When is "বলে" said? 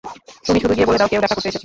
0.87-0.99